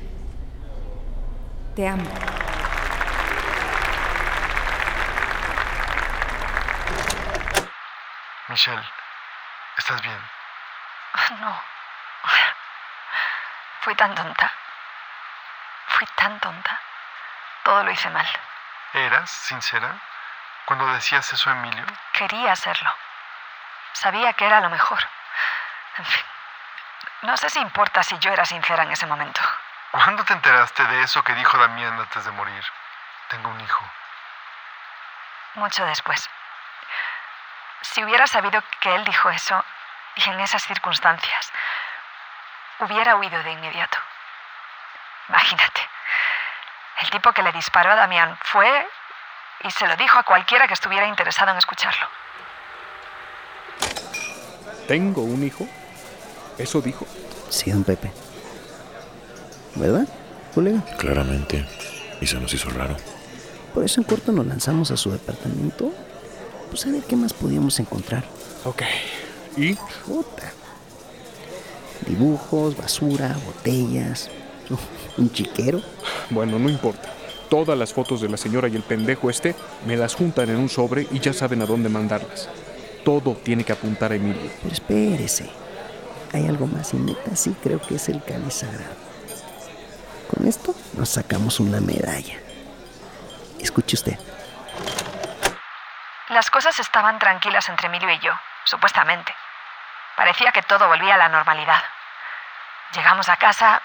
Te 1.74 1.88
amo. 1.88 2.08
Michelle, 8.48 8.86
¿estás 9.78 10.00
bien? 10.00 10.20
No. 11.40 11.60
Fui 13.80 13.96
tan 13.96 14.14
tonta. 14.14 14.52
Fui 15.88 16.06
tan 16.16 16.38
tonta. 16.38 16.80
Todo 17.64 17.82
lo 17.82 17.90
hice 17.90 18.08
mal. 18.10 18.26
¿Eras 18.92 19.30
sincera 19.30 19.94
cuando 20.64 20.86
decías 20.92 21.32
eso 21.32 21.50
a 21.50 21.52
Emilio? 21.52 21.84
Quería 22.12 22.52
hacerlo. 22.52 22.90
Sabía 23.92 24.32
que 24.32 24.46
era 24.46 24.60
lo 24.60 24.70
mejor. 24.70 24.98
En 25.98 26.04
fin, 26.04 26.24
no 27.22 27.36
sé 27.36 27.50
si 27.50 27.58
importa 27.60 28.02
si 28.02 28.18
yo 28.18 28.32
era 28.32 28.44
sincera 28.44 28.82
en 28.82 28.92
ese 28.92 29.06
momento. 29.06 29.40
¿Cuándo 29.90 30.24
te 30.24 30.32
enteraste 30.32 30.84
de 30.84 31.02
eso 31.02 31.22
que 31.24 31.34
dijo 31.34 31.56
Damián 31.56 31.98
antes 31.98 32.24
de 32.24 32.30
morir? 32.32 32.64
Tengo 33.28 33.48
un 33.48 33.60
hijo. 33.60 33.84
Mucho 35.54 35.84
después. 35.86 36.28
Si 37.80 38.04
hubiera 38.04 38.26
sabido 38.26 38.62
que 38.80 38.94
él 38.94 39.04
dijo 39.04 39.30
eso 39.30 39.64
y 40.16 40.28
en 40.28 40.40
esas 40.40 40.62
circunstancias, 40.64 41.52
hubiera 42.80 43.16
huido 43.16 43.42
de 43.42 43.52
inmediato. 43.52 43.98
Imagínate. 45.28 45.88
El 47.02 47.10
tipo 47.10 47.32
que 47.32 47.42
le 47.42 47.52
disparó 47.52 47.90
a 47.90 47.96
Damián 47.96 48.36
fue 48.42 48.68
y 49.64 49.70
se 49.70 49.86
lo 49.86 49.96
dijo 49.96 50.18
a 50.18 50.22
cualquiera 50.22 50.66
que 50.66 50.74
estuviera 50.74 51.06
interesado 51.06 51.50
en 51.50 51.58
escucharlo. 51.58 52.06
¿Tengo 54.88 55.22
un 55.22 55.42
hijo? 55.42 55.66
¿Eso 56.58 56.80
dijo? 56.80 57.06
Sí, 57.50 57.70
don 57.70 57.84
Pepe. 57.84 58.12
¿Verdad, 59.74 60.06
colega? 60.54 60.82
Claramente. 60.96 61.66
Y 62.20 62.26
se 62.26 62.40
nos 62.40 62.52
hizo 62.54 62.70
raro. 62.70 62.96
Por 63.74 63.84
eso 63.84 64.00
en 64.00 64.06
corto 64.06 64.32
nos 64.32 64.46
lanzamos 64.46 64.90
a 64.90 64.96
su 64.96 65.10
departamento. 65.10 65.92
Pues 66.70 66.86
a 66.86 66.90
ver 66.90 67.02
qué 67.02 67.16
más 67.16 67.34
podíamos 67.34 67.78
encontrar. 67.78 68.24
Ok. 68.64 68.82
¿Y? 69.56 69.74
Puta. 69.74 70.52
Dibujos, 72.06 72.76
basura, 72.76 73.36
botellas. 73.44 74.30
Un 75.16 75.32
chiquero. 75.32 75.80
Bueno, 76.30 76.58
no 76.58 76.68
importa. 76.68 77.08
Todas 77.48 77.78
las 77.78 77.92
fotos 77.92 78.20
de 78.20 78.28
la 78.28 78.36
señora 78.36 78.68
y 78.68 78.74
el 78.74 78.82
pendejo 78.82 79.30
este 79.30 79.54
me 79.86 79.96
las 79.96 80.14
juntan 80.14 80.50
en 80.50 80.56
un 80.56 80.68
sobre 80.68 81.06
y 81.10 81.20
ya 81.20 81.32
saben 81.32 81.62
a 81.62 81.66
dónde 81.66 81.88
mandarlas. 81.88 82.48
Todo 83.04 83.34
tiene 83.34 83.62
que 83.62 83.72
apuntar 83.72 84.12
a 84.12 84.16
Emilio. 84.16 84.50
Pero 84.62 84.74
espérese. 84.74 85.48
Hay 86.32 86.46
algo 86.48 86.66
más 86.66 86.92
y 86.92 86.96
neta 86.96 87.36
sí 87.36 87.54
creo 87.62 87.80
que 87.80 87.94
es 87.94 88.08
el 88.08 88.22
cáliz 88.22 88.54
sagrado. 88.54 88.96
Con 90.28 90.46
esto 90.46 90.74
nos 90.94 91.08
sacamos 91.08 91.60
una 91.60 91.80
medalla. 91.80 92.34
Escuche 93.60 93.94
usted. 93.94 94.18
Las 96.28 96.50
cosas 96.50 96.78
estaban 96.80 97.20
tranquilas 97.20 97.68
entre 97.68 97.86
Emilio 97.86 98.10
y 98.10 98.18
yo, 98.18 98.32
supuestamente. 98.64 99.32
Parecía 100.16 100.50
que 100.50 100.62
todo 100.62 100.88
volvía 100.88 101.14
a 101.14 101.18
la 101.18 101.28
normalidad. 101.28 101.82
Llegamos 102.92 103.28
a 103.28 103.36
casa. 103.36 103.80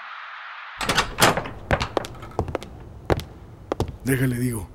Déjale 4.04 4.38
digo. 4.38 4.68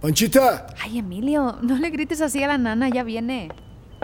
Panchita, 0.00 0.66
Ay, 0.82 0.98
Emilio, 0.98 1.58
no 1.62 1.76
le 1.76 1.90
grites 1.90 2.20
así 2.22 2.42
a 2.42 2.48
la 2.48 2.56
nana, 2.58 2.88
ya 2.88 3.02
viene. 3.04 3.50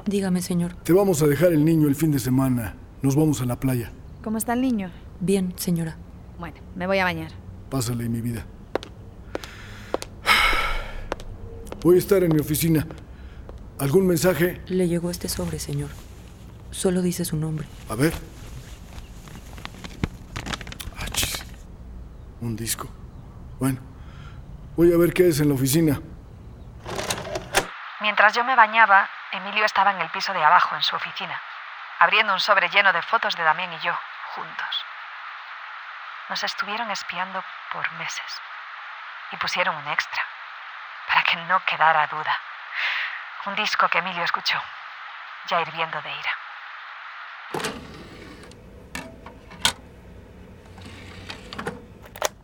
Dígame, 0.04 0.42
señor. 0.42 0.74
te 0.84 0.92
vamos 0.92 1.22
a 1.22 1.26
dejar 1.26 1.52
el 1.52 1.64
niño 1.64 1.88
el 1.88 1.94
fin 1.94 2.10
de 2.10 2.18
semana. 2.18 2.74
Nos 3.02 3.16
vamos 3.16 3.40
a 3.40 3.46
la 3.46 3.58
playa. 3.58 3.92
¿Cómo 4.22 4.36
está 4.38 4.52
el 4.52 4.60
niño? 4.60 4.90
Bien, 5.20 5.54
señora. 5.56 5.96
Bueno, 6.38 6.56
me 6.74 6.86
voy 6.86 6.98
a 6.98 7.04
bañar. 7.04 7.30
Pásale, 7.70 8.08
mi 8.08 8.20
vida. 8.20 8.44
Voy 11.82 11.96
a 11.96 11.98
estar 11.98 12.22
en 12.24 12.32
mi 12.34 12.40
oficina. 12.40 12.86
¿Algún 13.78 14.06
mensaje? 14.06 14.60
Le 14.66 14.88
llegó 14.88 15.10
este 15.10 15.28
sobre, 15.28 15.58
señor. 15.58 15.90
Solo 16.70 17.00
dice 17.02 17.24
su 17.24 17.36
nombre. 17.36 17.66
A 17.88 17.94
ver. 17.94 18.12
Ah, 20.98 21.06
chis. 21.12 21.42
Un 22.40 22.56
disco. 22.56 22.88
Bueno, 23.60 23.78
voy 24.76 24.92
a 24.92 24.98
ver 24.98 25.12
qué 25.12 25.28
es 25.28 25.40
en 25.40 25.48
la 25.48 25.54
oficina. 25.54 26.00
Mientras 28.00 28.34
yo 28.34 28.44
me 28.44 28.54
bañaba, 28.54 29.08
Emilio 29.32 29.64
estaba 29.64 29.90
en 29.90 30.00
el 30.00 30.10
piso 30.10 30.32
de 30.32 30.44
abajo, 30.44 30.76
en 30.76 30.82
su 30.82 30.94
oficina, 30.94 31.40
abriendo 31.98 32.32
un 32.32 32.40
sobre 32.40 32.68
lleno 32.68 32.92
de 32.92 33.02
fotos 33.02 33.34
de 33.36 33.42
Damián 33.42 33.72
y 33.72 33.78
yo, 33.80 33.98
juntos. 34.34 34.84
Nos 36.28 36.44
estuvieron 36.44 36.90
espiando 36.90 37.42
por 37.72 37.90
meses 37.92 38.42
y 39.32 39.36
pusieron 39.36 39.76
un 39.76 39.88
extra, 39.88 40.22
para 41.08 41.22
que 41.22 41.36
no 41.36 41.64
quedara 41.64 42.06
duda. 42.06 42.38
Un 43.46 43.54
disco 43.54 43.88
que 43.88 43.98
Emilio 43.98 44.24
escuchó, 44.24 44.60
ya 45.48 45.60
hirviendo 45.60 46.00
de 46.02 46.10
ira. 46.10 46.30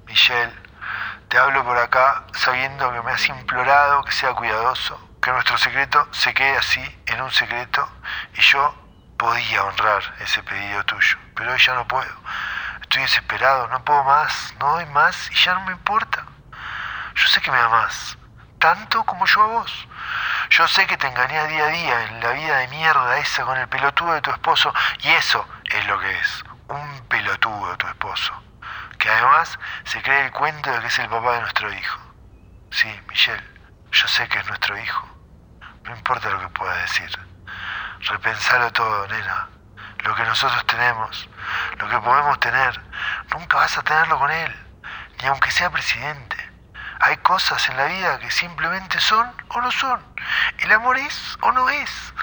Michelle, 0.06 0.62
te 1.32 1.38
hablo 1.38 1.64
por 1.64 1.78
acá 1.78 2.24
sabiendo 2.34 2.92
que 2.92 3.00
me 3.00 3.12
has 3.12 3.26
implorado 3.26 4.04
que 4.04 4.12
sea 4.12 4.34
cuidadoso, 4.34 5.00
que 5.22 5.30
nuestro 5.30 5.56
secreto 5.56 6.06
se 6.10 6.34
quede 6.34 6.58
así, 6.58 7.02
en 7.06 7.22
un 7.22 7.30
secreto, 7.30 7.88
y 8.34 8.42
yo 8.42 8.74
podía 9.16 9.64
honrar 9.64 10.02
ese 10.20 10.42
pedido 10.42 10.84
tuyo, 10.84 11.16
pero 11.34 11.54
hoy 11.54 11.58
ya 11.58 11.72
no 11.72 11.88
puedo. 11.88 12.12
Estoy 12.82 13.00
desesperado, 13.00 13.66
no 13.68 13.82
puedo 13.82 14.04
más, 14.04 14.52
no 14.60 14.74
doy 14.74 14.84
más 14.92 15.30
y 15.30 15.34
ya 15.36 15.54
no 15.54 15.60
me 15.62 15.72
importa. 15.72 16.22
Yo 17.14 17.26
sé 17.28 17.40
que 17.40 17.50
me 17.50 17.56
amas, 17.56 18.18
tanto 18.58 19.02
como 19.04 19.24
yo 19.24 19.42
a 19.42 19.46
vos. 19.46 19.88
Yo 20.50 20.68
sé 20.68 20.86
que 20.86 20.98
te 20.98 21.06
engañé 21.06 21.46
día 21.46 21.64
a 21.64 21.68
día 21.68 22.04
en 22.08 22.20
la 22.20 22.32
vida 22.32 22.58
de 22.58 22.68
mierda 22.68 23.16
esa 23.16 23.46
con 23.46 23.56
el 23.56 23.68
pelotudo 23.68 24.12
de 24.12 24.20
tu 24.20 24.30
esposo, 24.30 24.74
y 24.98 25.08
eso 25.08 25.48
es 25.64 25.86
lo 25.86 25.98
que 25.98 26.14
es, 26.14 26.44
un 26.68 27.08
pelotudo 27.08 27.74
tu 27.78 27.86
esposo 27.86 28.34
que 29.02 29.11
además 29.11 29.59
se 29.82 30.00
cree 30.00 30.26
el 30.26 30.30
cuento 30.30 30.71
de 30.71 30.78
que 30.78 30.87
es 30.87 30.99
el 31.00 31.09
papá 31.09 31.32
de 31.32 31.40
nuestro 31.40 31.73
hijo. 31.75 31.99
Sí, 32.71 33.00
Michelle, 33.09 33.42
yo 33.90 34.06
sé 34.06 34.28
que 34.28 34.38
es 34.38 34.47
nuestro 34.47 34.78
hijo. 34.78 35.09
No 35.82 35.97
importa 35.97 36.30
lo 36.30 36.38
que 36.38 36.49
pueda 36.50 36.73
decir. 36.76 37.11
Repensalo 37.99 38.73
todo, 38.73 39.09
nena. 39.09 39.49
Lo 40.04 40.14
que 40.14 40.23
nosotros 40.23 40.64
tenemos, 40.66 41.28
lo 41.80 41.88
que 41.88 41.99
podemos 41.99 42.38
tener, 42.38 42.80
nunca 43.32 43.56
vas 43.56 43.76
a 43.76 43.82
tenerlo 43.82 44.21
con 44.21 44.30
él, 44.30 44.54
ni 45.21 45.26
aunque 45.26 45.50
sea 45.50 45.68
presidente. 45.68 46.37
Hay 47.00 47.16
cosas 47.16 47.68
en 47.71 47.76
la 47.78 47.87
vida 47.87 48.21
que 48.21 48.30
simplemente 48.30 49.00
son 49.00 49.35
o 49.49 49.61
no 49.61 49.73
son. 49.73 50.00
El 50.59 50.71
amor 50.71 50.97
es 50.97 51.37
o 51.40 51.50
no 51.50 51.68
es. 51.68 52.14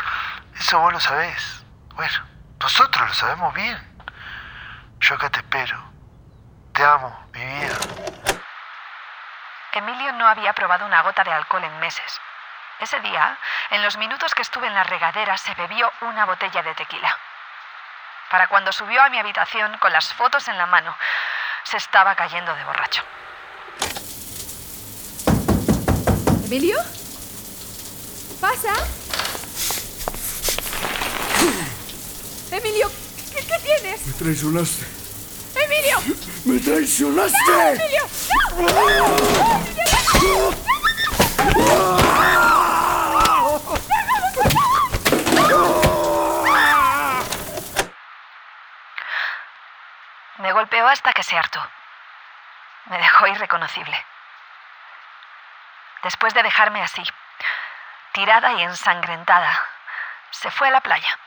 Eso 0.57 0.79
vos 0.79 0.93
lo 0.93 0.99
sabés. 1.01 1.65
Bueno, 1.95 2.25
nosotros 2.61 3.05
lo 3.05 3.13
sabemos 3.13 3.53
bien. 3.53 3.77
Yo 5.01 5.15
acá 5.15 5.29
te 5.29 5.39
espero. 5.39 5.89
Te 6.79 6.85
amo, 6.85 7.13
mi 7.33 7.43
vida. 7.43 7.77
Emilio 9.73 10.13
no 10.13 10.25
había 10.25 10.53
probado 10.53 10.85
una 10.85 11.01
gota 11.01 11.25
de 11.25 11.31
alcohol 11.33 11.65
en 11.65 11.77
meses. 11.81 12.21
Ese 12.79 13.01
día, 13.01 13.37
en 13.71 13.83
los 13.83 13.97
minutos 13.97 14.33
que 14.33 14.43
estuve 14.43 14.67
en 14.67 14.73
la 14.73 14.85
regadera, 14.85 15.37
se 15.37 15.53
bebió 15.55 15.91
una 15.99 16.25
botella 16.25 16.63
de 16.63 16.73
tequila. 16.75 17.17
Para 18.31 18.47
cuando 18.47 18.71
subió 18.71 19.01
a 19.01 19.09
mi 19.09 19.19
habitación 19.19 19.77
con 19.79 19.91
las 19.91 20.13
fotos 20.13 20.47
en 20.47 20.57
la 20.57 20.67
mano, 20.67 20.95
se 21.63 21.75
estaba 21.75 22.15
cayendo 22.15 22.55
de 22.55 22.63
borracho. 22.63 23.03
¿Emilio? 26.45 26.79
¿Pasa? 28.39 28.73
Emilio, 32.51 32.89
¿qué, 33.33 33.45
qué 33.45 33.59
tienes? 33.59 34.07
Me 34.07 34.13
traicionaste. 34.13 34.98
¡Emilio! 35.69 35.99
¡Me 36.45 36.59
traicionaste! 36.59 37.51
¡No, 37.51 37.69
Emilio! 37.69 38.05
Me 50.39 50.51
golpeó 50.53 50.87
hasta 50.87 51.13
que 51.13 51.21
se 51.21 51.37
hartó. 51.37 51.63
Me 52.85 52.97
dejó 52.97 53.27
irreconocible. 53.27 54.05
Después 56.01 56.33
de 56.33 56.41
dejarme 56.41 56.81
así, 56.81 57.03
tirada 58.13 58.53
y 58.53 58.63
ensangrentada, 58.63 59.63
se 60.31 60.49
fue 60.49 60.69
a 60.69 60.71
la 60.71 60.81
playa. 60.81 61.19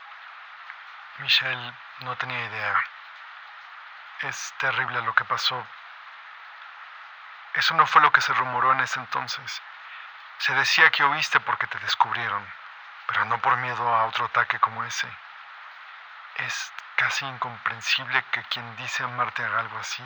Michelle, 1.19 1.73
no 1.99 2.17
tenía 2.17 2.45
idea. 2.45 2.83
Es 4.21 4.53
terrible 4.57 5.01
lo 5.01 5.13
que 5.15 5.25
pasó. 5.25 5.65
Eso 7.53 7.73
no 7.75 7.85
fue 7.85 8.01
lo 8.01 8.11
que 8.11 8.21
se 8.21 8.33
rumoró 8.33 8.71
en 8.71 8.79
ese 8.79 8.99
entonces. 8.99 9.61
Se 10.39 10.53
decía 10.55 10.89
que 10.91 11.03
oíste 11.03 11.39
porque 11.39 11.67
te 11.67 11.79
descubrieron, 11.79 12.45
pero 13.07 13.25
no 13.25 13.39
por 13.39 13.57
miedo 13.57 13.87
a 13.93 14.05
otro 14.05 14.25
ataque 14.25 14.59
como 14.59 14.83
ese. 14.83 15.07
Es 16.35 16.73
casi 16.95 17.25
incomprensible 17.25 18.23
que 18.31 18.43
quien 18.45 18.75
dice 18.75 19.03
amarte 19.03 19.43
haga 19.43 19.59
algo 19.59 19.77
así. 19.77 20.03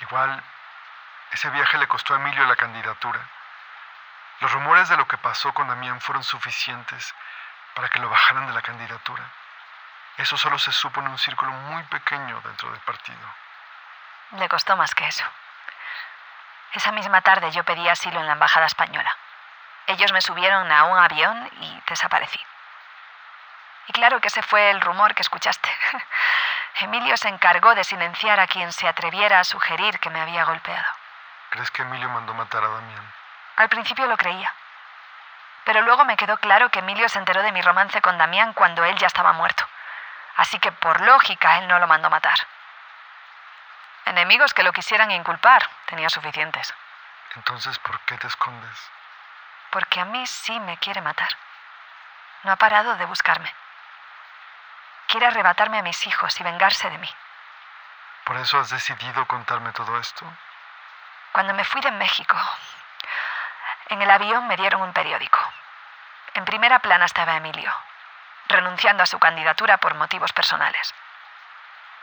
Igual, 0.00 0.42
ese 1.30 1.50
viaje 1.50 1.78
le 1.78 1.88
costó 1.88 2.14
a 2.14 2.16
Emilio 2.16 2.44
la 2.46 2.56
candidatura. 2.56 3.20
Los 4.40 4.52
rumores 4.52 4.88
de 4.88 4.96
lo 4.96 5.06
que 5.06 5.18
pasó 5.18 5.52
con 5.52 5.68
Damián 5.68 6.00
fueron 6.00 6.22
suficientes 6.22 7.14
para 7.74 7.88
que 7.88 7.98
lo 7.98 8.08
bajaran 8.08 8.46
de 8.46 8.52
la 8.52 8.62
candidatura. 8.62 9.24
Eso 10.18 10.36
solo 10.36 10.58
se 10.58 10.72
supo 10.72 11.00
en 11.00 11.08
un 11.08 11.18
círculo 11.18 11.52
muy 11.52 11.82
pequeño 11.84 12.40
dentro 12.40 12.70
del 12.70 12.80
partido. 12.80 13.34
Le 14.32 14.48
costó 14.48 14.76
más 14.76 14.94
que 14.94 15.06
eso. 15.06 15.24
Esa 16.72 16.90
misma 16.92 17.20
tarde 17.22 17.52
yo 17.52 17.64
pedí 17.64 17.88
asilo 17.88 18.20
en 18.20 18.26
la 18.26 18.32
Embajada 18.32 18.66
Española. 18.66 19.10
Ellos 19.86 20.12
me 20.12 20.20
subieron 20.20 20.70
a 20.70 20.84
un 20.84 20.98
avión 20.98 21.48
y 21.60 21.82
desaparecí. 21.88 22.44
Y 23.86 23.92
claro 23.92 24.20
que 24.20 24.28
ese 24.28 24.42
fue 24.42 24.70
el 24.70 24.80
rumor 24.80 25.14
que 25.14 25.22
escuchaste. 25.22 25.70
Emilio 26.80 27.16
se 27.16 27.28
encargó 27.28 27.74
de 27.76 27.84
silenciar 27.84 28.40
a 28.40 28.48
quien 28.48 28.72
se 28.72 28.88
atreviera 28.88 29.40
a 29.40 29.44
sugerir 29.44 29.98
que 30.00 30.10
me 30.10 30.20
había 30.20 30.44
golpeado. 30.44 30.86
¿Crees 31.50 31.70
que 31.70 31.82
Emilio 31.82 32.08
mandó 32.10 32.34
matar 32.34 32.64
a 32.64 32.68
Damián? 32.68 33.12
Al 33.56 33.68
principio 33.68 34.06
lo 34.06 34.16
creía. 34.16 34.52
Pero 35.64 35.82
luego 35.82 36.04
me 36.04 36.16
quedó 36.16 36.36
claro 36.38 36.70
que 36.70 36.80
Emilio 36.80 37.08
se 37.08 37.18
enteró 37.18 37.42
de 37.42 37.52
mi 37.52 37.62
romance 37.62 38.02
con 38.02 38.18
Damián 38.18 38.52
cuando 38.52 38.84
él 38.84 38.96
ya 38.98 39.06
estaba 39.06 39.32
muerto. 39.32 39.66
Así 40.38 40.60
que 40.60 40.70
por 40.70 41.00
lógica 41.00 41.58
él 41.58 41.66
no 41.66 41.80
lo 41.80 41.88
mandó 41.88 42.08
matar. 42.10 42.38
Enemigos 44.04 44.54
que 44.54 44.62
lo 44.62 44.72
quisieran 44.72 45.10
inculpar 45.10 45.68
tenía 45.86 46.08
suficientes. 46.08 46.72
Entonces, 47.34 47.76
¿por 47.80 47.98
qué 48.02 48.16
te 48.18 48.28
escondes? 48.28 48.90
Porque 49.70 50.00
a 50.00 50.04
mí 50.04 50.24
sí 50.28 50.60
me 50.60 50.78
quiere 50.78 51.02
matar. 51.02 51.28
No 52.44 52.52
ha 52.52 52.56
parado 52.56 52.94
de 52.96 53.04
buscarme. 53.06 53.52
Quiere 55.08 55.26
arrebatarme 55.26 55.80
a 55.80 55.82
mis 55.82 56.06
hijos 56.06 56.38
y 56.38 56.44
vengarse 56.44 56.88
de 56.88 56.98
mí. 56.98 57.14
¿Por 58.22 58.36
eso 58.36 58.60
has 58.60 58.70
decidido 58.70 59.26
contarme 59.26 59.72
todo 59.72 59.98
esto? 59.98 60.24
Cuando 61.32 61.52
me 61.52 61.64
fui 61.64 61.80
de 61.80 61.90
México, 61.90 62.36
en 63.88 64.00
el 64.02 64.10
avión 64.10 64.46
me 64.46 64.56
dieron 64.56 64.82
un 64.82 64.92
periódico. 64.92 65.40
En 66.34 66.44
primera 66.44 66.78
plana 66.78 67.06
estaba 67.06 67.36
Emilio, 67.36 67.74
renunciando 68.48 69.02
a 69.02 69.06
su 69.06 69.18
candidatura 69.18 69.78
por 69.78 69.94
motivos 69.94 70.32
personales. 70.32 70.94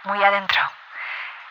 Muy 0.03 0.23
adentro, 0.23 0.61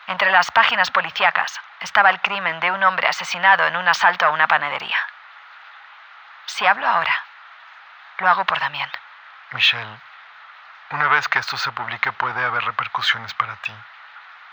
entre 0.07 0.31
las 0.31 0.51
páginas 0.51 0.91
policíacas, 0.91 1.59
estaba 1.79 2.09
el 2.09 2.21
crimen 2.21 2.59
de 2.59 2.71
un 2.71 2.83
hombre 2.83 3.07
asesinado 3.07 3.65
en 3.67 3.75
un 3.75 3.87
asalto 3.87 4.25
a 4.25 4.29
una 4.29 4.47
panadería. 4.47 4.97
Si 6.45 6.65
hablo 6.65 6.87
ahora, 6.87 7.23
lo 8.19 8.29
hago 8.29 8.45
por 8.45 8.59
Damián. 8.59 8.91
Michelle, 9.51 9.99
una 10.91 11.07
vez 11.07 11.27
que 11.27 11.39
esto 11.39 11.57
se 11.57 11.71
publique 11.71 12.11
puede 12.11 12.43
haber 12.43 12.63
repercusiones 12.63 13.33
para 13.33 13.55
ti. 13.57 13.73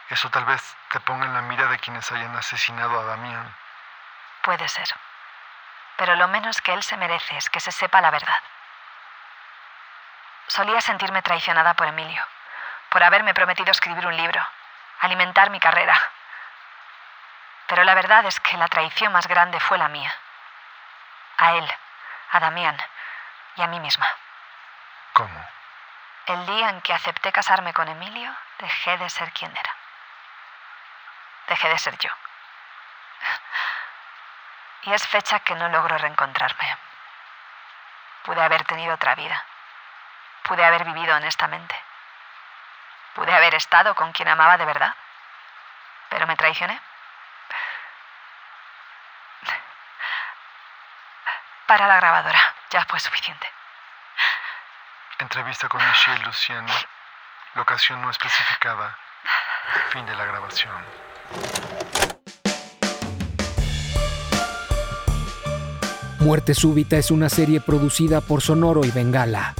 Eso 0.09 0.31
tal 0.31 0.45
vez 0.45 0.77
te 0.91 1.01
ponga 1.01 1.27
en 1.27 1.35
la 1.35 1.43
mira 1.43 1.67
de 1.67 1.79
quienes 1.79 2.11
hayan 2.11 2.35
asesinado 2.37 2.99
a 2.99 3.05
Damián. 3.05 3.55
Puede 4.43 4.69
ser. 4.69 4.89
Pero 5.97 6.17
lo 6.17 6.29
menos 6.29 6.61
que 6.61 6.73
él 6.73 6.83
se 6.83 6.97
merece 6.97 7.37
es 7.37 7.49
que 7.51 7.61
se 7.61 7.73
sepa 7.73 8.01
la 8.01 8.11
verdad. 8.11 8.39
Solía 10.53 10.83
sentirme 10.83 11.23
traicionada 11.23 11.73
por 11.73 11.87
Emilio, 11.87 12.23
por 12.91 13.03
haberme 13.03 13.33
prometido 13.33 13.71
escribir 13.71 14.07
un 14.07 14.15
libro, 14.15 14.47
alimentar 15.01 15.49
mi 15.49 15.59
carrera. 15.59 15.99
Pero 17.69 17.85
la 17.85 17.95
verdad 17.95 18.27
es 18.27 18.39
que 18.39 18.59
la 18.59 18.69
traición 18.69 19.15
más 19.15 19.27
grande 19.29 19.59
fue 19.61 19.79
la 19.79 19.89
mía. 19.89 20.15
A 21.39 21.53
él, 21.53 21.75
a 22.33 22.41
Damián 22.41 22.77
y 23.57 23.63
a 23.63 23.67
mí 23.67 23.81
misma. 23.81 24.07
¿Cómo? 25.15 25.49
El 26.27 26.45
día 26.45 26.69
en 26.69 26.83
que 26.83 26.93
acepté 26.93 27.33
casarme 27.33 27.73
con 27.73 27.89
Emilio, 27.89 28.37
dejé 28.59 28.99
de 28.99 29.09
ser 29.09 29.33
quien 29.33 29.57
era. 29.57 29.75
Dejé 31.47 31.71
de 31.71 31.79
ser 31.79 31.97
yo. 31.97 32.11
Y 34.83 34.93
es 34.93 35.09
fecha 35.09 35.41
que 35.41 35.55
no 35.55 35.71
logro 35.71 35.97
reencontrarme. 35.97 36.77
Pude 38.25 38.43
haber 38.43 38.65
tenido 38.65 38.93
otra 38.93 39.15
vida. 39.15 39.43
Pude 40.45 40.65
haber 40.65 40.85
vivido 40.85 41.17
honestamente. 41.17 41.75
Pude 43.15 43.33
haber 43.35 43.55
estado 43.55 43.95
con 43.95 44.13
quien 44.13 44.29
amaba 44.29 44.57
de 44.57 44.65
verdad. 44.65 44.95
Pero 46.09 46.27
me 46.27 46.37
traicioné. 46.37 46.81
Para 51.67 51.87
la 51.87 51.97
grabadora. 51.97 52.55
Ya 52.71 52.85
fue 52.87 52.99
suficiente. 52.99 53.51
Entrevista 55.19 55.69
con 55.69 55.87
Michelle 55.87 56.25
Luciano. 56.25 56.73
Locación 57.55 58.03
no 58.03 58.11
especificada. 58.11 58.99
Fin 59.91 60.05
de 60.07 60.15
la 60.15 60.25
grabación. 60.25 60.85
Muerte 66.21 66.55
Súbita 66.55 66.97
es 66.97 67.11
una 67.11 67.29
serie 67.29 67.61
producida 67.61 68.21
por 68.21 68.43
Sonoro 68.43 68.85
y 68.85 68.91
Bengala. 68.91 69.55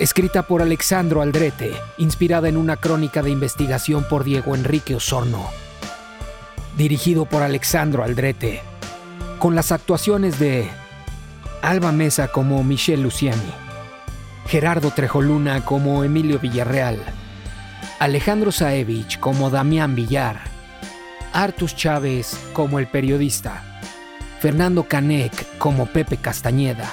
Escrita 0.00 0.42
por 0.42 0.60
Alexandro 0.60 1.22
Aldrete, 1.22 1.72
inspirada 1.98 2.48
en 2.48 2.56
una 2.56 2.76
crónica 2.76 3.22
de 3.22 3.30
investigación 3.30 4.04
por 4.08 4.24
Diego 4.24 4.56
Enrique 4.56 4.96
Osorno. 4.96 5.48
Dirigido 6.76 7.26
por 7.26 7.44
Alexandro 7.44 8.02
Aldrete, 8.02 8.60
con 9.38 9.54
las 9.54 9.70
actuaciones 9.70 10.40
de 10.40 10.68
Alba 11.62 11.92
Mesa 11.92 12.26
como 12.26 12.64
Michelle 12.64 13.04
Luciani, 13.04 13.52
Gerardo 14.48 14.90
Trejoluna 14.90 15.64
como 15.64 16.02
Emilio 16.02 16.40
Villarreal, 16.40 16.98
Alejandro 18.00 18.50
Saevich 18.50 19.20
como 19.20 19.48
Damián 19.48 19.94
Villar, 19.94 20.40
Artus 21.32 21.76
Chávez 21.76 22.36
como 22.52 22.80
el 22.80 22.88
periodista, 22.88 23.62
Fernando 24.40 24.88
Canek 24.88 25.56
como 25.58 25.86
Pepe 25.86 26.16
Castañeda, 26.16 26.92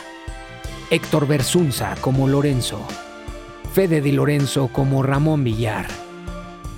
Héctor 0.92 1.26
Bersunza 1.26 1.96
como 2.02 2.28
Lorenzo, 2.28 2.86
Fede 3.74 4.02
Di 4.02 4.12
Lorenzo 4.12 4.68
como 4.68 5.04
Ramón 5.04 5.42
Villar, 5.42 5.88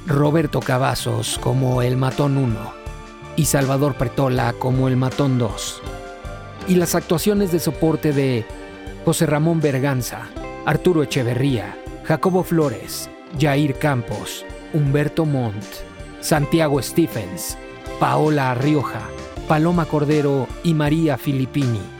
Roberto 0.05 0.59
Cavazos 0.59 1.39
como 1.39 1.81
el 1.81 1.97
Matón 1.97 2.37
1 2.37 2.55
y 3.37 3.45
Salvador 3.45 3.95
Pretola 3.95 4.53
como 4.53 4.87
el 4.87 4.97
Matón 4.97 5.39
2. 5.39 5.81
Y 6.67 6.75
las 6.75 6.93
actuaciones 6.93 7.51
de 7.51 7.59
soporte 7.59 8.13
de 8.13 8.45
José 9.03 9.25
Ramón 9.25 9.61
Berganza, 9.61 10.27
Arturo 10.67 11.01
Echeverría, 11.01 11.75
Jacobo 12.03 12.43
Flores, 12.43 13.09
Jair 13.39 13.79
Campos, 13.79 14.45
Humberto 14.73 15.25
Montt, 15.25 15.65
Santiago 16.19 16.79
Stephens, 16.83 17.57
Paola 17.99 18.53
Rioja, 18.53 19.01
Paloma 19.47 19.85
Cordero 19.85 20.47
y 20.63 20.75
María 20.75 21.17
Filippini. 21.17 21.92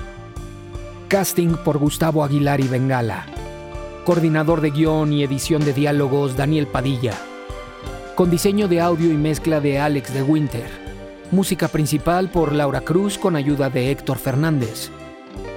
Casting 1.14 1.58
por 1.64 1.78
Gustavo 1.78 2.24
Aguilar 2.24 2.60
y 2.60 2.68
Bengala. 2.68 3.28
Coordinador 4.04 4.62
de 4.62 4.72
guion 4.72 5.14
y 5.14 5.22
edición 5.24 5.64
de 5.64 5.72
diálogos 5.72 6.36
Daniel 6.36 6.66
Padilla. 6.66 7.14
con 8.16 8.32
diseño 8.32 8.68
de 8.68 8.82
audio 8.82 9.12
y 9.12 9.16
mezcla 9.16 9.60
de 9.60 9.78
Alex 9.78 10.12
de 10.12 10.24
Winter. 10.24 10.68
Música 11.30 11.68
principal 11.68 12.32
por 12.32 12.52
Laura 12.52 12.82
Cruz 12.82 13.20
con 13.20 13.36
ayuda 13.36 13.70
de 13.70 13.92
Héctor 13.92 14.18
Fernández. 14.18 14.90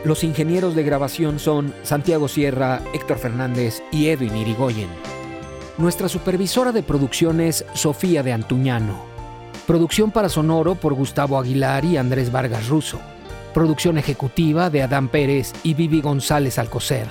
Los 0.04 0.24
ingenieros 0.24 0.74
de 0.74 0.82
grabación 0.82 1.38
son 1.38 1.72
Santiago 1.84 2.28
Sierra, 2.28 2.82
Héctor 2.92 3.16
Fernández 3.16 3.82
y 3.90 4.08
Edwin 4.08 4.36
Irigoyen. 4.36 4.90
Nuestra 5.78 6.10
supervisora 6.10 6.70
de 6.70 6.82
producción 6.82 7.40
es 7.40 7.64
Sofía 7.72 8.22
de 8.22 8.34
Antuñano. 8.34 9.06
Producción 9.66 10.10
para 10.10 10.28
Sonoro 10.28 10.74
por 10.74 10.92
Gustavo 10.92 11.38
Aguilar 11.38 11.86
y 11.86 11.96
Andrés 11.96 12.30
Vargas 12.30 12.68
Russo. 12.68 13.00
Producción 13.56 13.96
ejecutiva 13.96 14.68
de 14.68 14.82
Adán 14.82 15.08
Pérez 15.08 15.54
y 15.62 15.72
Vivi 15.72 16.02
González 16.02 16.58
Alcocer. 16.58 17.06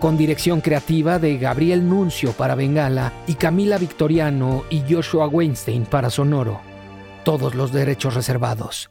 Con 0.00 0.18
dirección 0.18 0.60
creativa 0.60 1.20
de 1.20 1.38
Gabriel 1.38 1.88
Nuncio 1.88 2.32
para 2.32 2.56
Bengala 2.56 3.12
y 3.28 3.34
Camila 3.34 3.78
Victoriano 3.78 4.64
y 4.70 4.82
Joshua 4.92 5.28
Weinstein 5.28 5.86
para 5.86 6.10
Sonoro. 6.10 6.60
Todos 7.22 7.54
los 7.54 7.70
derechos 7.70 8.16
reservados. 8.16 8.90